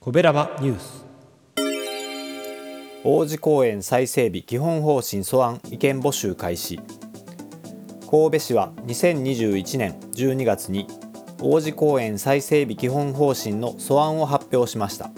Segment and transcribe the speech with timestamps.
[0.00, 1.04] コベラバニュース。
[3.04, 6.80] 王子公園再整備基本方針素案意見募集開始。
[8.10, 10.86] 神戸市は2021年12月に
[11.42, 15.10] 王子公園再整備基本方針の素案を発表しました。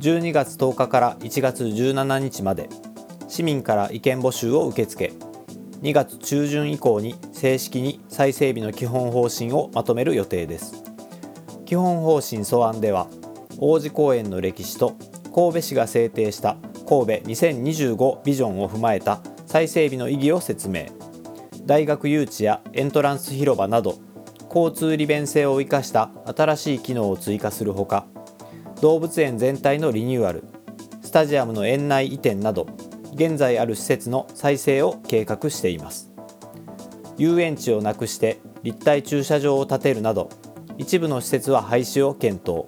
[0.00, 2.68] 12月10日から1月17日まで
[3.28, 5.26] 市民から意見募集を受け付け
[5.82, 10.82] 2月中旬以降に正式に再整備の基本方針をまとめる予定です。
[11.66, 13.08] 基本方針素案では
[13.58, 14.96] 王子公園の歴史と
[15.34, 16.56] 神戸市が制定した
[16.88, 20.86] 神戸2025ビジョンを踏まえた再整備の意義を説明。
[21.66, 23.98] 大学誘致やエントランス広場など
[24.48, 28.06] 交通利便性を生かした新しい機能を追加するほか
[28.80, 30.44] 動物園全体のリニューアル
[31.02, 32.66] スタジアムの園内移転など
[33.12, 36.15] 現在ある施設の再生を計画しています。
[37.18, 40.30] 遊園地をなくして立体駐車場を建てるなど
[40.78, 42.66] 一部の施設は廃止を検討。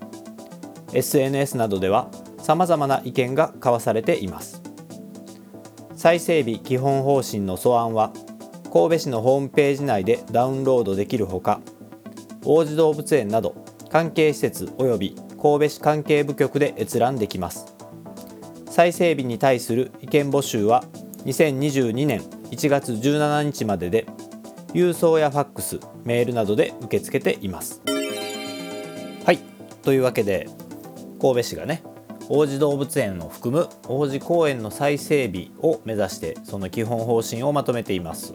[0.95, 4.63] SNS などではさまざまな意見が交わされています。
[5.95, 8.13] 再整備基本方針の素案は
[8.73, 11.61] 神戸市のホームページ内でダウンロードできるほか
[12.45, 13.57] 王子動物園など
[13.91, 17.75] 関係施設及び神戸市関係部局で閲覧できます。
[18.67, 20.85] 再整備に対する意見募集は
[21.25, 24.07] 2022年1月17日までで
[24.75, 29.39] 郵送やファックスメールなどで受け付けていますはい
[29.83, 30.49] というわけで
[31.21, 31.83] 神戸市がね
[32.29, 38.35] 王子動物園を含む王子公園の再整備を目指してその基本方針をまとめています。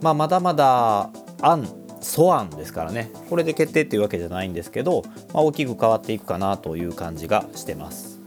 [0.00, 1.66] まあ、まだまだ案
[2.00, 8.20] 素案ですからねこれで決定っていうわけじゃないんですけど、まあ、大きく変わっていくかなという感じがしてます。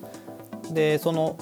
[0.73, 1.37] でその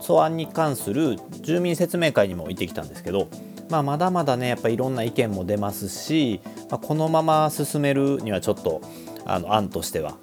[0.00, 3.28] 素案に関する住民説明会にも行ってきたんですけど、
[3.70, 8.80] まあ、まだまだねやっぱいろんな意見も出ますし、まあ、このまま進めるにはちょっと
[9.24, 10.16] あの案としては、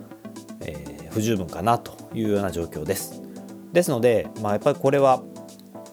[0.61, 3.21] えー不十分かなというような状況です。
[3.71, 5.23] ですので、まあ、やっぱりこれは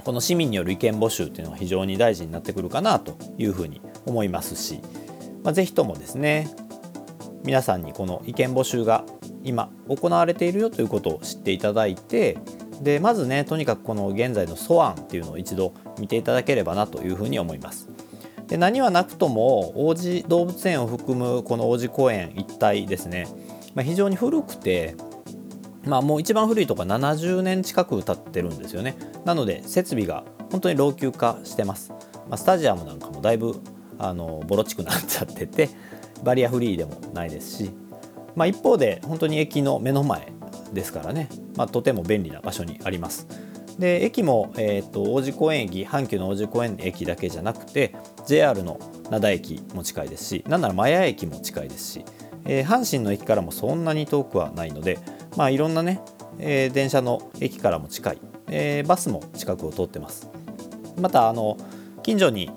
[0.04, 4.80] この市民による意見募集っていうのは非常に大事になってくるかなというふうに思いますし、
[5.44, 6.50] まあ、ぜひともですね
[7.44, 9.04] 皆さんにこの意見募集が
[9.44, 12.36] 今行われているよということを知っていただいて
[12.82, 17.88] でまずねとにかくこの現在の素案っていうのを一度見ていただければなというふうに思います。
[18.48, 23.26] で何はなくとも王子動物園を含むこの王子公園一帯ですね、
[23.74, 24.96] まあ、非常に古くて
[25.86, 28.96] まあもう一番古いとこは70年近く経ってるんですよね。
[29.24, 31.90] なので設備が本当に老朽化してます、
[32.28, 33.60] まあ、スタジアムなんかもだいぶ
[33.98, 35.70] あのボロチクなっちゃってて
[36.24, 37.70] バリアフリーでもないですし、
[38.34, 40.32] まあ、一方で本当に駅の目の前
[40.72, 43.26] ですからね、まあ、とても便利な場所にあります。
[43.78, 47.94] で駅も、えーと、王子公園駅阪急の王子公園駅だけじゃなくて
[48.26, 48.78] JR の
[49.10, 52.04] 灘駅も近いですしなんならマヤ駅も近いですし、
[52.44, 54.98] えー、阪神の駅からもそんなに遠くはないので
[55.36, 56.00] まあ、いろんなね、
[56.38, 58.18] えー、電車の駅からも近い、
[58.48, 60.28] えー、バスも近くを通ってます。
[61.00, 61.56] またあの
[62.02, 62.50] 近所に、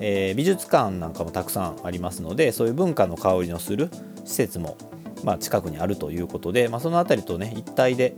[0.00, 3.88] えー、美術館なんかもたくさんありますのでそういう文化の香りのする
[4.24, 4.76] 施設も、
[5.24, 8.14] まあ、近くにあるということで、まあ、その辺りとね一体で、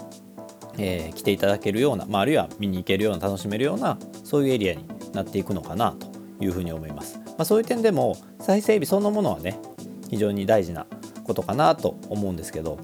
[0.78, 6.09] えー、来ていただけるような、まあ、あるいは見に行けるような楽しめるようなそういうエリアになっていくのかなと
[6.41, 7.19] いうふうに思います。
[7.19, 9.59] まあ、そういう点でも再整備そのものはね
[10.11, 10.87] 非常に大事な
[11.25, 12.78] ことかなと思うんですけど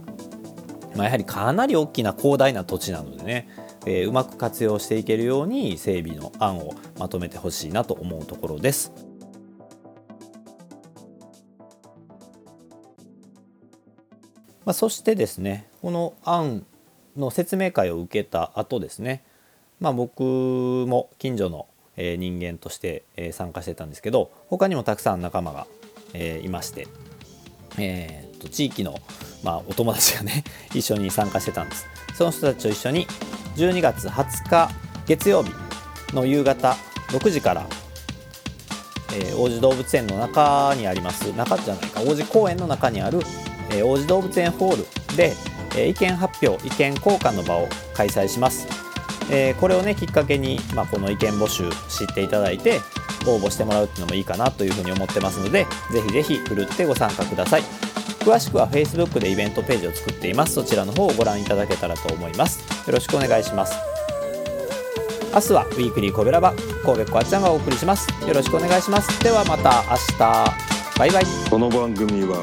[0.96, 3.48] まあ、やはりかなり大きな広大な土地なのでね、
[3.86, 8.92] えー、うまく活用していけるように整備の案をまとめてほしいなと思うところです。
[14.66, 16.66] まあ、そしてですねこの案
[17.16, 19.22] の説明会を受けた後ですね、
[19.80, 21.66] まあ、僕も近所の
[21.96, 25.66] 人間として参加してたんですけど他にもたくさん仲間が
[26.14, 26.88] いまして、
[27.78, 29.00] えー、と地域の
[29.46, 30.42] まあ、お友達がね
[30.74, 31.86] 一緒に参加してたんです。
[32.16, 33.06] その人たちと一緒に
[33.56, 34.70] 12月20日
[35.06, 35.52] 月曜日
[36.12, 36.76] の夕方
[37.10, 37.66] 6時から、
[39.14, 43.20] えー、王子動物園の中にあります中じゃないか王子公園の中にある、
[43.70, 45.34] えー、王子動物園ホールで、
[45.76, 48.66] えー、意見発表意見交換の場を開催します、
[49.30, 52.80] えー、これをねきっかけに、まあ、この意見募集知っていただいて
[53.26, 57.62] 応募してもらうっていうのもいいかなというふうに思ってますのでぜひぜひふるってご参加ください。
[58.26, 60.54] 詳しくは Facebook でイベントページを作っています。
[60.54, 62.58] そちらの方をご覧いただけたらと思います。
[62.88, 63.76] よろしくお願いします。
[65.32, 66.52] 明日はウィークリーコベラバ
[66.84, 68.08] 神戸こあちゃんがお送りします。
[68.26, 69.22] よろしくお願いします。
[69.22, 70.18] ではまた明日。
[70.98, 71.24] バイバイ。
[71.48, 72.42] この番組は